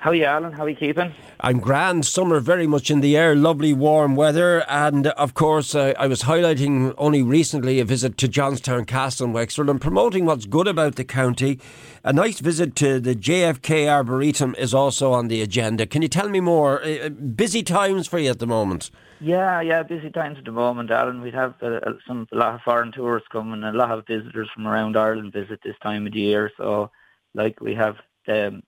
How 0.00 0.12
are 0.12 0.14
you, 0.14 0.24
Alan? 0.24 0.54
How 0.54 0.64
are 0.64 0.68
you 0.70 0.76
keeping? 0.76 1.12
I'm 1.40 1.60
grand. 1.60 2.06
Summer 2.06 2.40
very 2.40 2.66
much 2.66 2.90
in 2.90 3.02
the 3.02 3.18
air. 3.18 3.36
Lovely 3.36 3.74
warm 3.74 4.16
weather. 4.16 4.64
And 4.66 5.08
of 5.08 5.34
course, 5.34 5.74
uh, 5.74 5.92
I 5.98 6.06
was 6.06 6.22
highlighting 6.22 6.94
only 6.96 7.22
recently 7.22 7.80
a 7.80 7.84
visit 7.84 8.16
to 8.16 8.26
Johnstown 8.26 8.86
Castle 8.86 9.26
in 9.26 9.34
Wexford 9.34 9.68
and 9.68 9.78
promoting 9.78 10.24
what's 10.24 10.46
good 10.46 10.66
about 10.66 10.94
the 10.94 11.04
county. 11.04 11.60
A 12.02 12.14
nice 12.14 12.40
visit 12.40 12.74
to 12.76 12.98
the 12.98 13.14
JFK 13.14 13.90
Arboretum 13.90 14.54
is 14.56 14.72
also 14.72 15.12
on 15.12 15.28
the 15.28 15.42
agenda. 15.42 15.84
Can 15.84 16.00
you 16.00 16.08
tell 16.08 16.30
me 16.30 16.40
more? 16.40 16.82
Uh, 16.82 17.08
uh 17.08 17.08
busy 17.10 17.62
times 17.62 18.06
for 18.06 18.18
you 18.18 18.30
at 18.30 18.38
the 18.38 18.46
moment. 18.46 18.90
Yeah, 19.20 19.60
yeah, 19.60 19.82
busy 19.82 20.08
times 20.08 20.38
at 20.38 20.46
the 20.46 20.52
moment, 20.52 20.90
Alan. 20.90 21.20
We 21.20 21.30
have 21.32 21.56
uh, 21.60 21.78
some 22.08 22.26
a 22.32 22.36
lot 22.36 22.54
of 22.54 22.62
foreign 22.62 22.90
tourists 22.90 23.28
coming, 23.30 23.62
and 23.62 23.76
a 23.76 23.78
lot 23.78 23.90
of 23.90 24.06
visitors 24.06 24.48
from 24.54 24.66
around 24.66 24.96
Ireland 24.96 25.34
visit 25.34 25.60
this 25.62 25.76
time 25.82 26.06
of 26.06 26.14
the 26.14 26.20
year. 26.20 26.50
So, 26.56 26.90
like 27.34 27.60
we 27.60 27.74
have 27.74 27.96
um, 28.28 28.62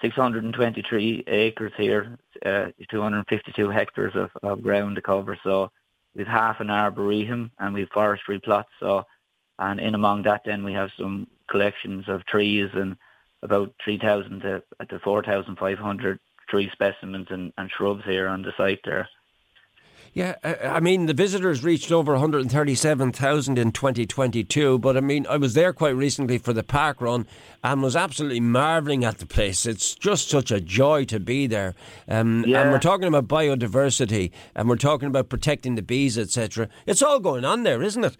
623 0.00 1.24
acres 1.26 1.72
here, 1.76 2.18
uh, 2.44 2.66
252 2.90 3.68
hectares 3.70 4.14
of, 4.14 4.30
of 4.42 4.62
ground 4.62 4.96
to 4.96 5.02
cover. 5.02 5.38
So, 5.42 5.70
we've 6.14 6.26
half 6.26 6.60
an 6.60 6.68
arboretum 6.68 7.50
and 7.58 7.72
we've 7.72 7.88
forestry 7.94 8.40
plots. 8.40 8.68
So, 8.80 9.04
and 9.58 9.80
in 9.80 9.94
among 9.94 10.22
that, 10.24 10.42
then 10.44 10.64
we 10.64 10.72
have 10.72 10.90
some 10.98 11.28
collections 11.48 12.04
of 12.08 12.26
trees 12.26 12.70
and 12.74 12.96
about 13.42 13.72
3,000 13.84 14.40
to, 14.40 14.62
to 14.88 14.98
4,500 14.98 16.20
tree 16.48 16.70
specimens 16.72 17.28
and, 17.30 17.52
and 17.56 17.70
shrubs 17.70 18.04
here 18.04 18.28
on 18.28 18.42
the 18.42 18.52
site 18.56 18.80
there. 18.84 19.08
Yeah, 20.14 20.36
uh, 20.42 20.54
I 20.62 20.80
mean, 20.80 21.06
the 21.06 21.14
visitors 21.14 21.62
reached 21.62 21.92
over 21.92 22.12
137,000 22.12 23.58
in 23.58 23.72
2022, 23.72 24.78
but 24.78 24.96
I 24.96 25.00
mean, 25.00 25.26
I 25.28 25.36
was 25.36 25.54
there 25.54 25.72
quite 25.72 25.94
recently 25.94 26.38
for 26.38 26.52
the 26.52 26.62
park 26.62 27.00
run 27.00 27.26
and 27.62 27.82
was 27.82 27.94
absolutely 27.94 28.40
marvelling 28.40 29.04
at 29.04 29.18
the 29.18 29.26
place. 29.26 29.66
It's 29.66 29.94
just 29.94 30.28
such 30.28 30.50
a 30.50 30.60
joy 30.60 31.04
to 31.06 31.20
be 31.20 31.46
there. 31.46 31.74
Um, 32.08 32.44
yeah. 32.46 32.62
And 32.62 32.72
we're 32.72 32.78
talking 32.78 33.06
about 33.08 33.28
biodiversity 33.28 34.30
and 34.54 34.68
we're 34.68 34.76
talking 34.76 35.08
about 35.08 35.28
protecting 35.28 35.74
the 35.74 35.82
bees, 35.82 36.18
etc. 36.18 36.68
It's 36.86 37.02
all 37.02 37.20
going 37.20 37.44
on 37.44 37.62
there, 37.62 37.82
isn't 37.82 38.04
it? 38.04 38.16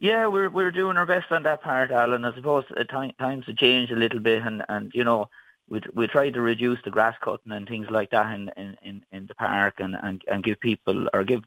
Yeah, 0.00 0.26
we're 0.26 0.50
we're 0.50 0.72
doing 0.72 0.96
our 0.96 1.06
best 1.06 1.30
on 1.30 1.44
that 1.44 1.62
part, 1.62 1.92
Alan. 1.92 2.24
I 2.24 2.34
suppose 2.34 2.64
at 2.76 2.90
times 2.90 3.44
have 3.46 3.56
changed 3.56 3.92
a 3.92 3.96
little 3.96 4.18
bit, 4.18 4.42
and, 4.42 4.64
and 4.68 4.90
you 4.92 5.04
know, 5.04 5.28
we 5.72 5.80
we 5.94 6.06
try 6.06 6.28
to 6.28 6.40
reduce 6.42 6.78
the 6.84 6.90
grass 6.90 7.16
cutting 7.24 7.52
and 7.52 7.66
things 7.66 7.86
like 7.90 8.10
that 8.10 8.34
in 8.34 8.50
in, 8.82 9.02
in 9.10 9.26
the 9.26 9.34
park 9.34 9.74
and, 9.78 9.96
and, 10.02 10.22
and 10.30 10.44
give 10.44 10.60
people 10.60 11.08
or 11.14 11.24
give 11.24 11.42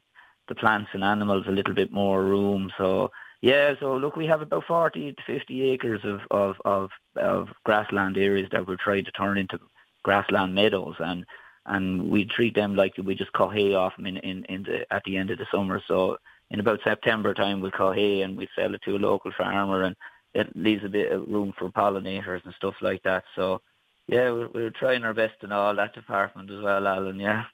the 0.48 0.54
plants 0.56 0.90
and 0.94 1.04
animals 1.04 1.44
a 1.46 1.52
little 1.52 1.74
bit 1.74 1.92
more 1.92 2.24
room. 2.24 2.72
So 2.76 3.12
yeah, 3.40 3.74
so 3.78 3.96
look, 3.96 4.16
we 4.16 4.26
have 4.26 4.42
about 4.42 4.64
forty 4.64 5.12
to 5.12 5.22
fifty 5.24 5.70
acres 5.70 6.00
of 6.02 6.20
of 6.32 6.56
of, 6.64 6.90
of 7.14 7.48
grassland 7.64 8.18
areas 8.18 8.48
that 8.50 8.66
we're 8.66 8.76
trying 8.76 9.04
to 9.04 9.12
turn 9.12 9.38
into 9.38 9.60
grassland 10.02 10.54
meadows 10.54 10.96
and 10.98 11.24
and 11.66 12.10
we 12.10 12.24
treat 12.24 12.54
them 12.54 12.74
like 12.74 12.94
we 13.02 13.14
just 13.14 13.32
cut 13.32 13.54
hay 13.54 13.74
off 13.74 13.96
them 13.96 14.06
in, 14.06 14.16
in, 14.18 14.44
in 14.46 14.62
the 14.64 14.92
at 14.92 15.04
the 15.04 15.16
end 15.16 15.30
of 15.30 15.38
the 15.38 15.46
summer. 15.52 15.80
So 15.86 16.16
in 16.50 16.58
about 16.58 16.80
September 16.82 17.32
time 17.32 17.60
we'll 17.60 17.70
cut 17.70 17.94
hay 17.94 18.22
and 18.22 18.36
we 18.36 18.48
sell 18.56 18.74
it 18.74 18.82
to 18.86 18.96
a 18.96 18.98
local 18.98 19.30
farmer 19.38 19.84
and 19.84 19.94
it 20.34 20.48
leaves 20.56 20.84
a 20.84 20.88
bit 20.88 21.12
of 21.12 21.28
room 21.28 21.52
for 21.56 21.70
pollinators 21.70 22.44
and 22.44 22.54
stuff 22.54 22.74
like 22.82 23.02
that. 23.04 23.24
So 23.36 23.62
yeah, 24.08 24.30
we're, 24.30 24.48
we're 24.48 24.70
trying 24.70 25.04
our 25.04 25.14
best 25.14 25.42
in 25.42 25.52
all 25.52 25.74
that 25.74 25.94
department 25.94 26.50
as 26.50 26.62
well, 26.62 26.86
Alan. 26.86 27.18
Yeah. 27.18 27.44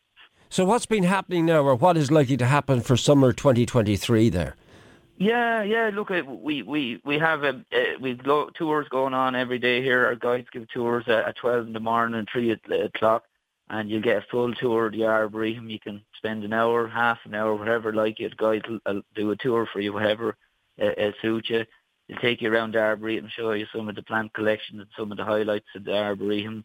So 0.49 0.65
what's 0.67 0.87
been 0.87 1.05
happening 1.05 1.47
now, 1.47 1.63
or 1.63 1.75
what 1.75 1.97
is 1.97 2.11
likely 2.11 2.37
to 2.37 2.47
happen 2.47 2.83
for 2.83 2.97
summer 2.97 3.33
2023 3.33 4.29
there? 4.29 4.55
Yeah, 5.17 5.63
yeah. 5.63 5.91
Look, 5.95 6.11
we 6.11 6.63
we 6.63 7.01
we 7.05 7.19
have 7.19 7.45
a 7.45 7.65
uh, 7.73 7.99
we've 8.01 8.21
tours 8.55 8.89
going 8.91 9.15
on 9.15 9.37
every 9.37 9.59
day 9.59 9.81
here. 9.81 10.07
Our 10.07 10.17
guides 10.17 10.49
give 10.53 10.69
tours 10.69 11.05
at, 11.07 11.29
at 11.29 11.37
twelve 11.37 11.67
in 11.67 11.73
the 11.73 11.81
morning 11.81 12.19
and 12.19 12.29
three 12.33 12.51
o'clock, 12.51 13.25
and 13.69 13.89
you 13.89 14.01
get 14.01 14.17
a 14.17 14.27
full 14.31 14.53
tour 14.55 14.87
of 14.87 14.93
the 14.93 15.05
arboretum. 15.05 15.71
You 15.71 15.79
can 15.79 16.03
spend 16.17 16.43
an 16.43 16.53
hour, 16.53 16.89
half 16.89 17.19
an 17.25 17.35
hour, 17.35 17.55
whatever 17.55 17.93
like 17.93 18.19
it. 18.19 18.37
Guides 18.37 18.65
will 18.69 19.03
do 19.15 19.31
a 19.31 19.37
tour 19.37 19.69
for 19.73 19.81
you, 19.81 19.93
whatever 19.93 20.37
uh, 20.83 21.13
suits 21.21 21.51
you. 21.51 21.67
They'll 22.13 22.21
take 22.21 22.43
you 22.43 22.53
around 22.53 22.75
the 22.75 22.79
Arboretum, 22.79 23.31
show 23.35 23.53
you 23.53 23.67
some 23.75 23.89
of 23.89 23.95
the 23.95 24.03
plant 24.03 24.35
collection 24.35 24.81
and 24.81 24.89
some 24.99 25.11
of 25.13 25.19
the 25.19 25.25
highlights 25.25 25.69
of 25.75 25.85
the 25.85 25.97
Arboretum. 25.97 26.65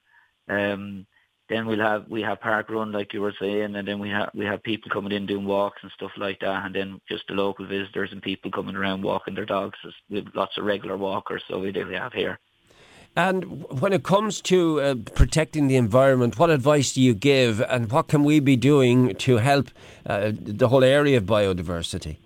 Um, 0.49 1.05
then 1.49 1.65
we'll 1.65 1.79
have 1.79 2.05
we 2.09 2.21
have 2.21 2.41
park 2.41 2.69
run 2.69 2.91
like 2.91 3.13
you 3.13 3.21
were 3.21 3.33
saying, 3.39 3.75
and 3.75 3.87
then 3.87 3.99
we 3.99 4.09
have 4.09 4.29
we 4.33 4.45
have 4.45 4.61
people 4.63 4.91
coming 4.91 5.13
in 5.13 5.25
doing 5.25 5.45
walks 5.45 5.79
and 5.81 5.91
stuff 5.93 6.11
like 6.17 6.39
that, 6.41 6.65
and 6.65 6.75
then 6.75 6.99
just 7.09 7.23
the 7.27 7.33
local 7.33 7.65
visitors 7.65 8.09
and 8.11 8.21
people 8.21 8.51
coming 8.51 8.75
around 8.75 9.03
walking 9.03 9.35
their 9.35 9.45
dogs. 9.45 9.77
We 10.09 10.17
have 10.17 10.35
lots 10.35 10.57
of 10.57 10.65
regular 10.65 10.97
walkers, 10.97 11.43
so 11.47 11.59
we 11.59 11.71
do 11.71 11.87
have 11.89 12.11
here. 12.11 12.39
And 13.15 13.63
when 13.81 13.93
it 13.93 14.03
comes 14.03 14.41
to 14.41 14.81
uh, 14.81 14.95
protecting 15.15 15.67
the 15.67 15.77
environment, 15.77 16.37
what 16.37 16.49
advice 16.49 16.93
do 16.93 17.01
you 17.01 17.13
give, 17.13 17.61
and 17.61 17.89
what 17.89 18.09
can 18.09 18.25
we 18.25 18.41
be 18.41 18.57
doing 18.57 19.15
to 19.15 19.37
help 19.37 19.69
uh, 20.05 20.33
the 20.35 20.67
whole 20.67 20.83
area 20.83 21.17
of 21.17 21.23
biodiversity? 21.23 22.17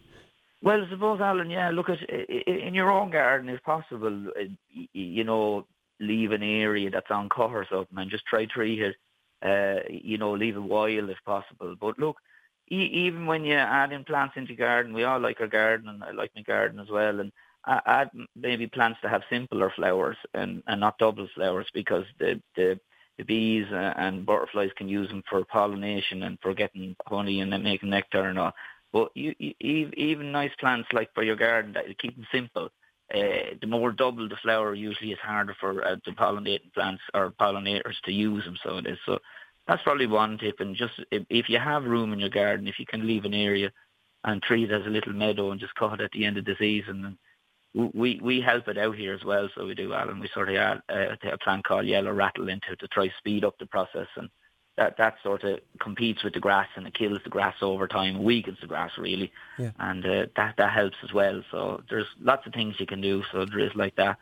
Well, 0.64 0.84
I 0.86 0.90
suppose, 0.90 1.22
Alan, 1.22 1.50
yeah, 1.50 1.72
look 1.72 1.90
at 1.90 2.00
in 2.10 2.74
your 2.74 2.92
own 2.92 3.10
garden, 3.12 3.50
if 3.50 3.64
possible, 3.64 4.28
uh, 4.40 4.44
you 4.94 5.24
know, 5.24 5.66
leave 6.00 6.32
an 6.32 6.44
area 6.44 6.90
that's 6.90 7.10
on 7.12 7.30
or 7.38 7.66
something 7.72 7.98
and 7.98 8.12
just 8.12 8.26
try 8.26 8.46
treat 8.46 8.80
it, 8.82 8.96
uh, 9.44 9.82
you 9.90 10.18
know, 10.18 10.34
leave 10.34 10.56
it 10.56 10.62
wild 10.62 11.10
if 11.10 11.18
possible. 11.26 11.76
But 11.80 11.98
look, 11.98 12.18
even 12.68 13.26
when 13.26 13.44
you 13.44 13.56
add 13.56 13.92
in 13.92 14.04
plants 14.04 14.36
into 14.38 14.56
garden, 14.56 14.94
we 14.94 15.04
all 15.04 15.20
like 15.20 15.42
our 15.42 15.48
garden 15.48 15.90
and 15.90 16.04
I 16.04 16.12
like 16.12 16.32
my 16.36 16.42
garden 16.44 16.80
as 16.80 16.90
well. 16.90 17.20
And 17.20 17.32
I 17.66 17.82
add 17.86 18.12
maybe 18.36 18.68
plants 18.68 19.00
to 19.02 19.10
have 19.10 19.24
simpler 19.30 19.72
flowers 19.76 20.18
and, 20.34 20.64
and 20.68 20.80
not 20.80 20.98
double 21.00 21.28
flowers 21.36 21.68
because 21.74 22.06
the, 22.20 22.42
the, 22.56 22.80
the 23.18 23.26
bees 23.26 23.66
and 23.72 24.26
butterflies 24.26 24.72
can 24.78 24.88
use 24.88 25.10
them 25.10 25.24
for 25.30 25.44
pollination 25.46 26.24
and 26.24 26.38
for 26.42 26.54
getting 26.54 26.96
honey 27.08 27.42
and 27.42 27.64
making 27.64 27.90
nectar 27.90 28.26
and 28.26 28.40
all. 28.40 28.54
But 28.94 29.10
you, 29.16 29.34
you, 29.40 29.90
even 29.96 30.32
nice 30.32 30.52
plants 30.60 30.90
like 30.92 31.14
for 31.14 31.24
your 31.24 31.36
garden, 31.36 31.76
keep 32.00 32.16
them 32.16 32.28
simple. 32.32 32.70
Uh, 33.14 33.56
the 33.60 33.68
more 33.68 33.92
double 33.92 34.28
the 34.28 34.38
flower, 34.38 34.74
usually 34.74 35.12
it's 35.12 35.22
harder 35.22 35.56
for 35.60 35.84
uh, 35.86 35.96
the 36.06 36.12
pollinating 36.12 36.74
plants 36.74 37.02
or 37.14 37.34
pollinators 37.40 38.00
to 38.06 38.12
use 38.12 38.44
them. 38.46 38.58
So 38.64 38.78
it 38.78 38.88
is. 38.88 38.98
So 39.06 39.20
that's 39.68 39.84
probably 39.84 40.08
one 40.08 40.38
tip. 40.38 40.60
And 40.60 40.76
just 40.76 40.94
if, 41.12 41.26
if 41.30 41.50
you 41.50 41.60
have 41.60 41.84
room 41.84 42.14
in 42.14 42.20
your 42.20 42.30
garden, 42.30 42.68
if 42.68 42.80
you 42.80 42.86
can 42.86 43.06
leave 43.06 43.26
an 43.26 43.34
area 43.34 43.72
and 44.24 44.42
treat 44.42 44.72
it 44.72 44.74
as 44.74 44.86
a 44.86 44.90
little 44.90 45.14
meadow 45.14 45.52
and 45.52 45.60
just 45.60 45.76
cut 45.76 46.00
it 46.00 46.02
at 46.02 46.12
the 46.12 46.26
end 46.26 46.38
of 46.38 46.46
the 46.46 46.56
season. 46.58 47.18
And 47.74 47.94
we 47.94 48.20
we 48.22 48.42
help 48.42 48.68
it 48.68 48.78
out 48.78 48.96
here 48.96 49.14
as 49.14 49.24
well. 49.24 49.50
So 49.56 49.66
we 49.66 49.76
do, 49.76 49.94
Alan. 49.94 50.20
We 50.20 50.30
sort 50.34 50.50
of 50.50 50.56
add 50.56 50.82
uh, 50.90 51.16
a 51.32 51.38
plant 51.38 51.66
called 51.66 51.88
yellow 51.88 52.12
rattle 52.12 52.50
into 52.50 52.76
to 52.78 52.88
try 52.90 53.10
speed 53.18 53.44
up 53.44 53.56
the 53.60 53.66
process 53.66 54.08
and 54.16 54.30
that 54.82 54.98
that 54.98 55.16
sort 55.22 55.44
of 55.44 55.60
competes 55.80 56.24
with 56.24 56.34
the 56.34 56.40
grass 56.40 56.68
and 56.76 56.88
it 56.88 56.94
kills 56.96 57.20
the 57.24 57.30
grass 57.30 57.56
over 57.62 57.88
time, 57.88 58.24
weakens 58.24 58.58
the 58.62 58.68
grass 58.68 58.92
really, 58.98 59.32
yeah. 59.60 59.72
and 59.80 60.04
uh, 60.04 60.26
that 60.36 60.56
that 60.58 60.74
helps 60.74 60.98
as 61.04 61.14
well. 61.14 61.44
So 61.52 61.84
there's 61.90 62.08
lots 62.20 62.48
of 62.48 62.54
things 62.54 62.76
you 62.80 62.88
can 62.88 63.00
do. 63.00 63.22
So 63.32 63.46
there 63.46 63.60
is 63.60 63.76
like 63.76 63.96
that, 63.98 64.18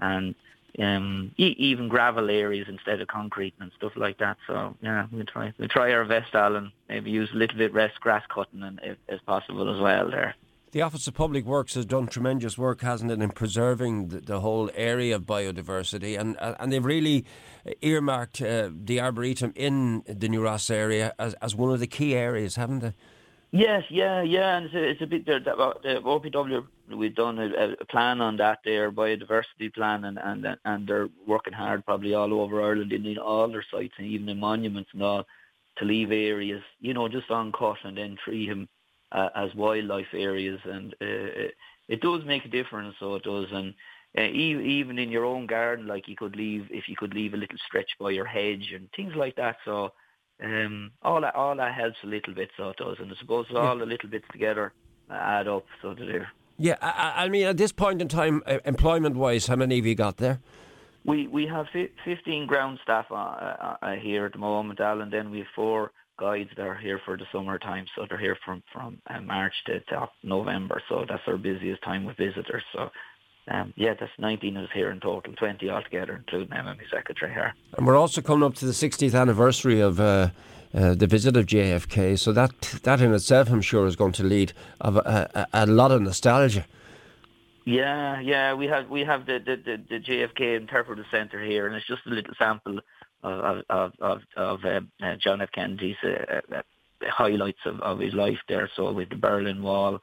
and 0.00 0.34
um, 0.80 1.30
e- 1.36 1.54
even 1.58 1.88
gravel 1.88 2.28
areas 2.28 2.66
instead 2.68 3.00
of 3.00 3.06
concrete 3.06 3.54
and 3.60 3.70
stuff 3.76 3.92
like 3.94 4.18
that. 4.18 4.36
So 4.48 4.76
yeah, 4.82 5.06
we 5.12 5.22
try 5.24 5.52
we 5.58 5.68
try 5.68 5.92
our 5.92 6.04
best, 6.04 6.34
Alan. 6.34 6.72
Maybe 6.88 7.12
use 7.12 7.30
a 7.32 7.36
little 7.36 7.56
bit 7.56 7.72
less 7.72 7.92
grass 8.00 8.24
cutting 8.34 8.62
and 8.62 8.80
if, 8.82 8.98
as 9.08 9.20
possible 9.20 9.72
as 9.72 9.80
well 9.80 10.10
there. 10.10 10.34
The 10.72 10.82
Office 10.82 11.08
of 11.08 11.14
Public 11.14 11.44
Works 11.44 11.74
has 11.74 11.84
done 11.84 12.06
tremendous 12.06 12.56
work, 12.56 12.82
hasn't 12.82 13.10
it, 13.10 13.20
in 13.20 13.30
preserving 13.30 14.08
the, 14.08 14.20
the 14.20 14.40
whole 14.40 14.70
area 14.74 15.16
of 15.16 15.22
biodiversity, 15.22 16.18
and 16.18 16.36
uh, 16.38 16.54
and 16.60 16.72
they've 16.72 16.84
really 16.84 17.24
earmarked 17.82 18.40
uh, 18.40 18.70
the 18.72 19.00
arboretum 19.00 19.52
in 19.56 20.04
the 20.06 20.28
New 20.28 20.42
Ross 20.42 20.70
area 20.70 21.12
as, 21.18 21.34
as 21.42 21.56
one 21.56 21.72
of 21.72 21.80
the 21.80 21.88
key 21.88 22.14
areas, 22.14 22.54
haven't 22.54 22.80
they? 22.80 22.94
Yes, 23.50 23.82
yeah, 23.90 24.22
yeah, 24.22 24.58
and 24.58 24.66
it's 24.66 24.74
a, 24.74 24.88
it's 24.90 25.02
a 25.02 25.06
bit. 25.06 25.26
The 25.26 26.00
OPW 26.04 26.64
we've 26.94 27.16
done 27.16 27.40
a, 27.40 27.74
a, 27.80 27.84
plan 27.86 28.20
on 28.20 28.36
that 28.36 28.60
there, 28.64 28.92
biodiversity 28.92 29.74
plan, 29.74 30.04
and 30.04 30.18
and 30.22 30.56
and 30.64 30.86
they're 30.86 31.08
working 31.26 31.52
hard 31.52 31.84
probably 31.84 32.14
all 32.14 32.32
over 32.32 32.62
Ireland 32.62 32.92
in 32.92 33.18
all 33.18 33.48
their 33.48 33.64
sites 33.72 33.94
and 33.98 34.06
even 34.06 34.28
in 34.28 34.38
monuments 34.38 34.90
and 34.92 35.02
all 35.02 35.24
to 35.78 35.84
leave 35.84 36.12
areas, 36.12 36.62
you 36.80 36.94
know, 36.94 37.08
just 37.08 37.30
on 37.30 37.50
cut 37.50 37.78
and 37.82 37.96
then 37.96 38.16
treat 38.24 38.48
them 38.48 38.68
uh, 39.12 39.28
as 39.34 39.54
wildlife 39.54 40.12
areas, 40.14 40.60
and 40.64 40.94
uh, 40.94 41.50
it 41.88 42.00
does 42.00 42.24
make 42.24 42.44
a 42.44 42.48
difference. 42.48 42.94
So 43.00 43.16
it 43.16 43.24
does, 43.24 43.46
and 43.52 43.74
uh, 44.16 44.22
even 44.22 44.98
in 44.98 45.10
your 45.10 45.24
own 45.24 45.46
garden, 45.46 45.86
like 45.86 46.08
you 46.08 46.16
could 46.16 46.36
leave 46.36 46.66
if 46.70 46.88
you 46.88 46.96
could 46.96 47.14
leave 47.14 47.34
a 47.34 47.36
little 47.36 47.58
stretch 47.66 47.90
by 47.98 48.10
your 48.10 48.26
hedge 48.26 48.72
and 48.74 48.88
things 48.94 49.14
like 49.16 49.36
that. 49.36 49.56
So 49.64 49.92
um, 50.42 50.92
all 51.02 51.20
that 51.20 51.34
all 51.34 51.56
that 51.56 51.74
helps 51.74 51.98
a 52.02 52.06
little 52.06 52.34
bit. 52.34 52.50
So 52.56 52.70
it 52.70 52.76
does, 52.76 52.96
and 52.98 53.12
I 53.12 53.14
suppose 53.20 53.46
yeah. 53.50 53.58
all 53.58 53.78
the 53.78 53.86
little 53.86 54.08
bits 54.08 54.26
together 54.32 54.72
add 55.10 55.48
up. 55.48 55.66
So 55.82 55.94
to 55.94 56.12
do. 56.12 56.24
Yeah, 56.56 56.76
I, 56.82 57.24
I 57.24 57.28
mean, 57.28 57.46
at 57.46 57.56
this 57.56 57.72
point 57.72 58.02
in 58.02 58.08
time, 58.08 58.42
uh, 58.46 58.58
employment-wise, 58.66 59.46
how 59.46 59.56
many 59.56 59.76
have 59.76 59.86
you 59.86 59.94
got 59.94 60.18
there? 60.18 60.40
We 61.06 61.26
we 61.26 61.46
have 61.46 61.66
15 62.04 62.46
ground 62.46 62.78
staff 62.82 63.06
uh, 63.10 63.14
uh, 63.14 63.76
uh, 63.80 63.92
here 63.94 64.26
at 64.26 64.32
the 64.32 64.38
moment, 64.38 64.80
Alan. 64.80 65.08
Then 65.08 65.30
we 65.30 65.38
have 65.38 65.46
four 65.54 65.92
guides 66.20 66.50
that 66.56 66.66
are 66.66 66.76
here 66.76 67.00
for 67.04 67.16
the 67.16 67.24
summertime, 67.32 67.86
so 67.96 68.06
they're 68.08 68.18
here 68.18 68.36
from 68.44 68.62
from 68.72 69.00
uh, 69.08 69.20
March 69.20 69.54
to, 69.66 69.80
to 69.80 70.08
November. 70.22 70.82
So 70.88 71.04
that's 71.08 71.22
our 71.26 71.38
busiest 71.38 71.82
time 71.82 72.04
with 72.04 72.16
visitors. 72.16 72.62
So 72.74 72.90
um, 73.48 73.72
yeah, 73.76 73.94
that's 73.98 74.12
19 74.18 74.56
of 74.58 74.64
us 74.64 74.70
here 74.72 74.90
in 74.90 75.00
total, 75.00 75.32
20 75.32 75.68
altogether, 75.70 76.14
including 76.16 76.48
MME 76.48 76.88
secretary 76.90 77.32
here. 77.32 77.54
And 77.76 77.86
we're 77.86 77.96
also 77.96 78.20
coming 78.20 78.44
up 78.44 78.54
to 78.56 78.66
the 78.66 78.72
60th 78.72 79.18
anniversary 79.18 79.80
of 79.80 79.98
uh, 79.98 80.28
uh, 80.72 80.94
the 80.94 81.06
visit 81.06 81.36
of 81.36 81.46
JFK, 81.46 82.18
so 82.18 82.32
that 82.32 82.52
that 82.84 83.00
in 83.00 83.12
itself, 83.14 83.50
I'm 83.50 83.62
sure, 83.62 83.86
is 83.86 83.96
going 83.96 84.12
to 84.12 84.24
lead 84.24 84.52
of 84.80 84.96
a, 84.96 85.48
a, 85.52 85.64
a 85.64 85.66
lot 85.66 85.90
of 85.90 86.02
nostalgia. 86.02 86.66
Yeah, 87.64 88.20
yeah, 88.20 88.54
we 88.54 88.66
have 88.66 88.88
we 88.88 89.04
have 89.04 89.26
the 89.26 89.38
the, 89.38 89.56
the, 89.56 89.76
the 89.88 90.00
JFK 90.00 90.56
Interpretive 90.56 91.06
Centre 91.10 91.42
here, 91.42 91.66
and 91.66 91.74
it's 91.74 91.86
just 91.86 92.02
a 92.06 92.10
little 92.10 92.34
sample 92.38 92.80
of 93.22 93.64
of 93.68 93.92
of, 94.00 94.20
of 94.36 94.64
uh, 94.64 94.80
uh, 95.02 95.16
John 95.16 95.40
F. 95.40 95.50
Kennedy's 95.52 95.96
uh, 96.02 96.40
uh, 96.54 96.62
highlights 97.02 97.60
of, 97.66 97.80
of 97.80 97.98
his 97.98 98.14
life 98.14 98.38
there. 98.48 98.70
So 98.76 98.92
with 98.92 99.10
the 99.10 99.16
Berlin 99.16 99.62
Wall, 99.62 100.00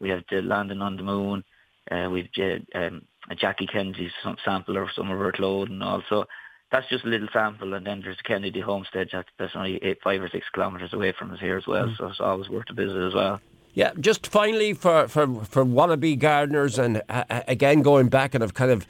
we 0.00 0.10
have 0.10 0.24
the 0.30 0.42
landing 0.42 0.80
on 0.80 0.96
the 0.96 1.02
moon, 1.02 1.44
uh, 1.90 2.08
we've 2.10 2.28
um, 2.74 3.02
Jackie 3.36 3.66
Kennedy's 3.66 4.12
sample 4.44 4.76
of 4.76 4.88
some 4.94 5.10
of 5.10 5.18
her 5.18 5.32
clothing 5.32 5.74
and 5.74 5.82
also. 5.82 6.24
That's 6.70 6.88
just 6.90 7.06
a 7.06 7.08
little 7.08 7.28
sample, 7.32 7.72
and 7.72 7.86
then 7.86 8.02
there's 8.02 8.18
the 8.18 8.24
Kennedy 8.24 8.60
Homestead 8.60 9.08
that's 9.38 9.56
only 9.56 9.82
eight, 9.82 10.02
five 10.04 10.20
or 10.20 10.28
six 10.28 10.44
kilometres 10.54 10.92
away 10.92 11.14
from 11.18 11.32
us 11.32 11.40
here 11.40 11.56
as 11.56 11.66
well, 11.66 11.86
mm. 11.86 11.96
so 11.96 12.08
it's 12.08 12.20
always 12.20 12.50
worth 12.50 12.66
a 12.68 12.74
visit 12.74 13.06
as 13.06 13.14
well. 13.14 13.40
Yeah, 13.72 13.92
just 13.98 14.26
finally 14.26 14.74
for, 14.74 15.08
for, 15.08 15.44
for 15.46 15.64
wannabe 15.64 16.18
gardeners, 16.18 16.78
and 16.78 17.00
uh, 17.08 17.24
uh, 17.30 17.40
again 17.48 17.80
going 17.80 18.08
back 18.08 18.34
and 18.34 18.44
I've 18.44 18.52
kind 18.52 18.70
of 18.70 18.86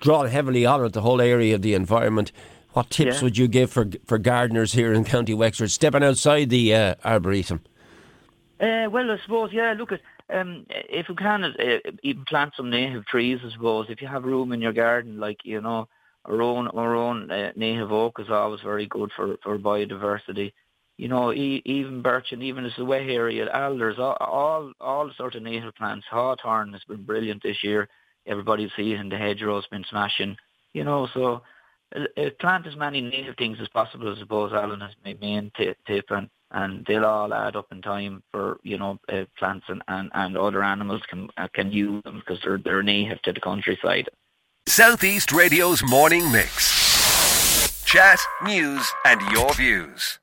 drawn 0.00 0.28
heavily 0.28 0.64
on 0.64 0.84
it, 0.84 0.92
the 0.92 1.00
whole 1.00 1.20
area 1.20 1.54
of 1.54 1.62
the 1.62 1.74
environment. 1.74 2.30
What 2.76 2.90
tips 2.90 3.16
yeah. 3.16 3.22
would 3.22 3.38
you 3.38 3.48
give 3.48 3.70
for 3.70 3.86
for 4.04 4.18
gardeners 4.18 4.74
here 4.74 4.92
in 4.92 5.02
County 5.04 5.32
Wexford 5.32 5.70
stepping 5.70 6.04
outside 6.04 6.50
the 6.50 6.74
uh, 6.74 6.94
arboretum? 7.02 7.62
Uh, 8.60 8.90
well, 8.90 9.10
I 9.10 9.16
suppose 9.22 9.48
yeah. 9.50 9.74
Look 9.78 9.92
at 9.92 10.02
um, 10.28 10.66
if 10.68 11.08
you 11.08 11.14
can 11.14 11.44
uh, 11.44 11.78
even 12.02 12.26
plant 12.26 12.52
some 12.54 12.68
native 12.68 13.06
trees, 13.06 13.38
I 13.42 13.50
suppose 13.50 13.86
if 13.88 14.02
you 14.02 14.08
have 14.08 14.24
room 14.24 14.52
in 14.52 14.60
your 14.60 14.74
garden, 14.74 15.18
like 15.18 15.38
you 15.42 15.62
know, 15.62 15.88
our 16.26 16.42
own 16.42 16.68
our 16.68 16.94
own 16.94 17.30
uh, 17.30 17.52
native 17.56 17.92
oak 17.92 18.20
is 18.20 18.28
always 18.28 18.60
very 18.60 18.86
good 18.86 19.10
for 19.16 19.38
for 19.42 19.58
biodiversity. 19.58 20.52
You 20.98 21.08
know, 21.08 21.32
e- 21.32 21.62
even 21.64 22.02
birch 22.02 22.32
and 22.32 22.42
even 22.42 22.66
as 22.66 22.72
the 22.76 22.84
way 22.84 23.08
area, 23.08 23.48
alders, 23.50 23.98
all, 23.98 24.18
all 24.20 24.72
all 24.82 25.10
sort 25.16 25.34
of 25.34 25.42
native 25.42 25.74
plants. 25.76 26.04
Hawthorn 26.10 26.74
has 26.74 26.84
been 26.84 27.04
brilliant 27.04 27.42
this 27.42 27.64
year. 27.64 27.88
Everybody's 28.26 28.72
seeing 28.76 29.08
the 29.08 29.16
hedgerow's 29.16 29.66
been 29.68 29.86
smashing. 29.88 30.36
You 30.74 30.84
know, 30.84 31.08
so 31.14 31.40
plant 32.40 32.66
as 32.66 32.76
many 32.76 33.00
native 33.00 33.36
things 33.36 33.58
as 33.60 33.68
possible. 33.68 34.12
I 34.14 34.18
suppose 34.18 34.52
Alan 34.52 34.80
has 34.80 34.92
made 35.04 35.20
my 35.20 35.26
main 35.26 35.52
t- 35.56 35.74
tip, 35.86 36.06
and 36.10 36.28
and 36.52 36.84
they'll 36.86 37.04
all 37.04 37.34
add 37.34 37.56
up 37.56 37.66
in 37.72 37.82
time 37.82 38.22
for 38.32 38.58
you 38.62 38.78
know 38.78 38.98
uh, 39.12 39.24
plants 39.38 39.66
and, 39.68 39.82
and, 39.88 40.10
and 40.14 40.36
other 40.36 40.62
animals 40.62 41.02
can 41.08 41.28
uh, 41.36 41.48
can 41.52 41.72
use 41.72 42.02
them 42.04 42.18
because 42.20 42.42
they're 42.42 42.58
they're 42.58 42.82
native 42.82 43.20
to 43.22 43.32
the 43.32 43.40
countryside. 43.40 44.08
Southeast 44.68 45.32
Radio's 45.32 45.82
morning 45.82 46.30
mix, 46.32 47.84
chat, 47.84 48.18
news, 48.42 48.92
and 49.04 49.20
your 49.32 49.54
views. 49.54 50.18